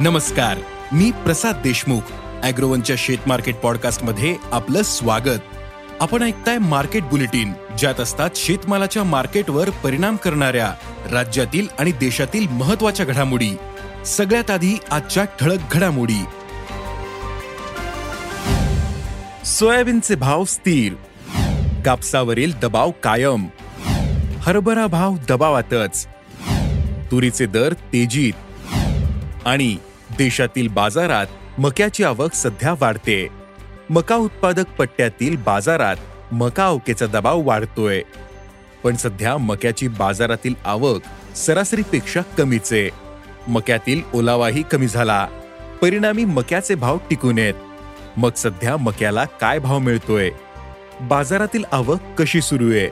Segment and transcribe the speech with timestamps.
[0.00, 0.58] नमस्कार
[0.92, 2.00] मी प्रसाद देशमुख
[2.42, 5.40] अॅग्रोवनच्या शेत मार्केट पॉडकास्टमध्ये आपलं स्वागत.
[6.00, 10.74] आपण ऐकताय मार्केट बुलेटिन ज्यात असतात शेतमालाच्या मार्केटवर परिणाम करणाऱ्या
[11.12, 13.50] राज्यातील आणि देशातील महत्त्वाच्या घडामोडी.
[14.06, 16.24] सगळ्यात आधी आजच्या ठळक घडामोडी.
[19.46, 20.92] सोयाबीनचे भाव स्थिर.
[21.84, 23.46] कापसावरील दबाव कायम.
[24.38, 26.06] हरभरा भाव दबावातच.
[27.10, 28.32] तुरीचे दर तेजीत.
[29.44, 29.76] आणि
[30.16, 31.26] देशातील बाजारात
[31.58, 33.28] मक्याची आवक सध्या वाढते.
[33.90, 35.96] मका उत्पादक पट्ट्यातील बाजारात
[36.32, 38.02] मका अवकेचा दबाव वाढतोय.
[38.84, 41.02] पण सध्या मक्याची बाजारातील आवक
[41.36, 42.72] सरासरीपेक्षा कमीच.
[42.72, 42.90] आहे
[43.48, 45.28] मक्यातील ओलावाही कमी झाला.
[45.82, 47.54] परिणामी मक्याचे भाव टिकून आहेत
[48.16, 50.30] मग सध्या मक्याला काय भाव मिळतोय?
[51.00, 52.88] बाजारातील आवक कशी सुरू आहे?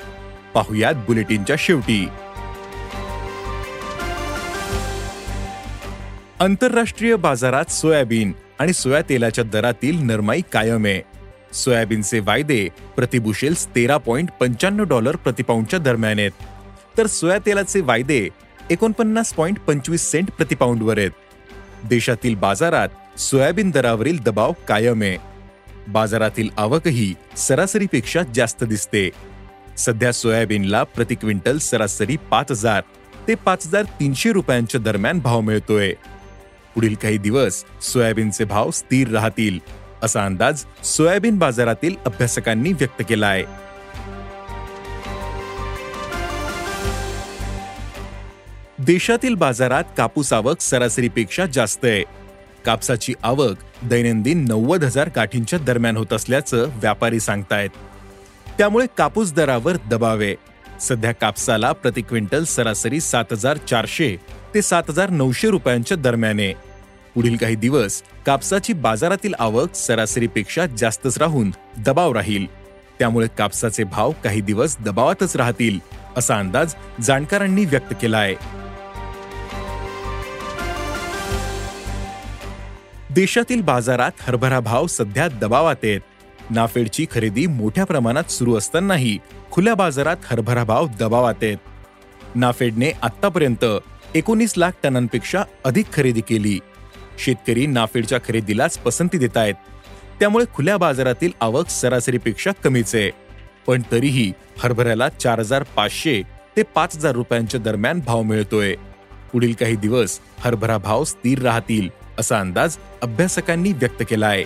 [0.55, 2.09] पाहुयात बुलेटिनच्या शेवटी.
[6.41, 11.03] आंतरराष्ट्रीय बाजारात सोयाबीन आणि सोया तेलाच्या दरातील नरमाई कायम आहे.
[11.53, 16.31] सोयाबीनचे वायदे प्रतिबुशेल्स तेरा पॉइंट पंच्याण्णव डॉलर प्रतिपाऊंडच्या दरम्यान आहेत.
[16.99, 18.29] तर सोया तेलाचे वायदे
[18.71, 21.11] एकोणपन्नास पॉइंट पंचवीस सेंट प्रतिपाऊंडवर आहेत.
[21.89, 25.17] देशातील बाजारात सोयाबीन दरावरील दबाव कायम आहे.
[25.89, 29.11] बाजारातील आवकही सरासरीपेक्षा जास्त दिसते.
[29.79, 32.83] सध्या सोयाबीनला प्रति क्विंटल सरासरी पाच हजार
[33.29, 35.93] ते पाच हजार तीनशे रुपयांच्या दरम्यान भाव मिळतोय.
[36.77, 39.59] पुढील काही दिवस सोयाबीनचे भाव स्थिर राहतील
[40.03, 43.45] असा अंदाज सोयाबीन बाजारातील अभ्यासकांनी व्यक्त केला आहे
[48.79, 52.03] देशातील बाजारात कापूस आवक सरासरीपेक्षा जास्त आहे.
[52.65, 57.71] कापसाची आवक दैनंदिन नव्वद हजार काठींच्या दरम्यान होत असल्याचं व्यापारी सांगतायत.
[58.59, 60.35] त्यामुळे कापूस दरावर दबाव आहे.
[60.81, 64.17] सध्या कापसाला प्रति क्विंटल सरासरी सात हजार चारशे
[64.57, 66.53] ते सात हजार नऊशे रुपयांच्या दरम्याने.
[67.15, 72.47] पुढील काही दिवस कापसाची बाजारातील आवक सरासरीपेक्षा जास्तच राहून दबाव राहील.
[72.99, 75.79] त्यामुळे कापसाचे भाव काही दिवस दबावातच राहतील
[76.17, 78.35] असा अंदाज जाणकारांनी व्यक्त केला आहे
[83.15, 86.01] देशातील बाजारात हरभरा भाव सध्या दबावात आहेत.
[86.51, 89.19] नाफेडची खरेदी मोठ्या प्रमाणात सुरू असतानाही
[89.51, 91.57] खुल्या बाजारात हरभरा भाव दबावात आहेत.
[92.35, 93.65] नाफेडने आतापर्यंत
[94.17, 96.59] एकोणीस लाख टनांपेक्षा अधिक खरेदी केली.
[97.19, 99.55] शेतकरी नाफेडच्या खरेदीलाच पसंती देत आहेत
[100.21, 103.11] त्यामुळे खुल्या बाजारातील आवक सरासरीपेक्षा कमीच आहे.
[103.67, 106.23] पण तरीही हरभऱ्याला चार हजार पाचशे
[106.57, 108.75] ते पाच हजार रुपयांच्या दरम्यान भाव मिळतोय.
[109.33, 111.89] पुढील काही दिवस हरभरा भाव स्थिर राहतील
[112.19, 114.45] असा अंदाज अभ्यासकांनी व्यक्त केला आहे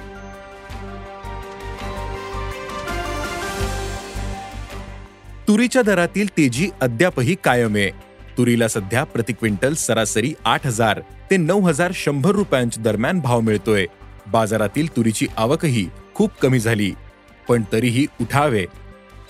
[5.48, 8.09] तुरीच्या दरातील तेजी अद्यापही कायम आहे.
[8.40, 13.84] तुरीला सध्या प्रति क्विंटल सरासरी आठ हजार ते नऊ हजार शंभर रुपयांच्या दरम्यान भाव मिळतोय.
[14.32, 16.90] बाजारातील तुरीची आवकही खूप कमी झाली
[17.48, 18.64] पण तरीही उठावे.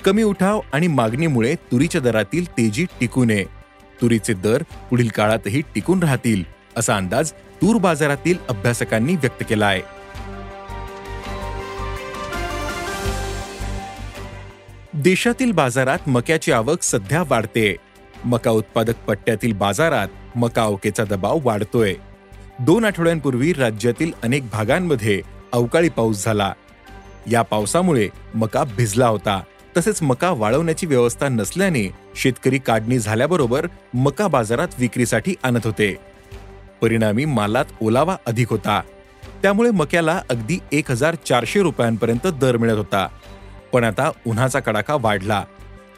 [0.04, 3.44] कमी उठाव आणि मागणीमुळे तुरीच्या दरातील तेजी टिकू नये.
[4.02, 6.44] तुरीचे दर पुढील काळातही टिकून राहतील
[6.76, 7.32] असा अंदाज
[7.62, 9.82] तूर बाजारातील अभ्यासकांनी व्यक्त केला आहे
[14.94, 17.76] देशातील बाजारात मक्याची आवक सध्या वाढते.
[18.24, 21.94] मका उत्पादक पट्ट्यातील बाजारात मका अवकेचा दबाव वाढतोय.
[22.58, 25.22] दोन आठवड्यांपूर्वी राज्यातील अनेक भागांमध्ये
[25.52, 26.52] अवकाळी पाऊस झाला.
[27.30, 29.42] या पावसामुळे मका भिजला होता.
[29.76, 35.96] तसेच मका वाळवण्याची व्यवस्था नसल्याने शेतकरी काढणी झाल्याबरोबर मका बाजारात विक्रीसाठी आणत होते.
[36.82, 38.80] परिणामी मालात ओलावा अधिक होता.
[39.42, 43.08] त्यामुळे मक्याला अगदी एक हजार चारशे रुपयांपर्यंत दर मिळत होता.
[43.72, 45.44] पण आता उन्हाचा कडाका वाढला.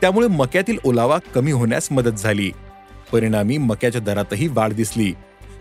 [0.02, 2.50] त्यामुळे मक्यातील ओलावा कमी होण्यास मदत झाली.
[3.12, 5.12] परिणामी मक्याच्या दरातही वाढ दिसली.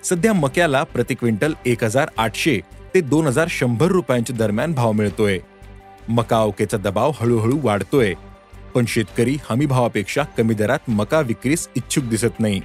[0.03, 2.59] सध्या मक्याला प्रति क्विंटल एक हजार आठशे
[2.93, 5.39] ते दोन हजार शंभर रुपयांच्या दरम्यान भाव मिळतोय.
[6.09, 8.13] मका अवकेचा दबाव हळूहळू वाढतोय.
[8.73, 12.61] पण शेतकरी हमी भावापेक्षा कमी दरात मका विक्रीस इच्छुक दिसत नाही.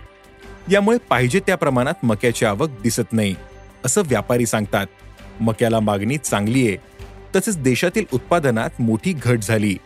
[0.70, 3.34] यामुळे पाहिजे त्या प्रमाणात मक्याची आवक दिसत नाही
[3.84, 4.86] असं व्यापारी सांगतात.
[5.40, 6.76] मक्याला मागणी चांगली आहे
[7.36, 9.76] तसेच देशातील उत्पादनात मोठी घट झाली.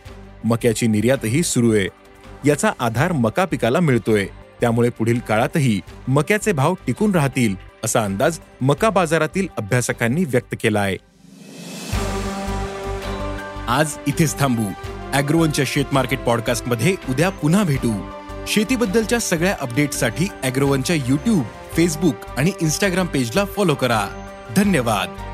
[0.43, 1.87] मक्याची निर्यातही सुरू आहे.
[2.45, 4.27] याचा आधार मका पिकाला मिळतोय.
[4.61, 10.97] त्यामुळे पुढील काळातही मक्याचे भाव टिकून राहतील असा अंदाज मका बाजारातील अभ्यासकांनी व्यक्त केला आहे
[13.67, 14.63] आज इथेच थांबू.
[15.13, 18.09] अॅग्रोवनच्या शेत मार्केट पॉडकास्टमध्ये उद्या पुन्हा भेटू.
[18.47, 21.43] शेतीबद्दलच्या सगळ्या अपडेटसाठी अॅग्रोवनच्या युट्यूब
[21.73, 24.07] फेसबुक आणि इन्स्टाग्राम पेजला फॉलो करा.
[24.55, 25.30] धन्यवाद.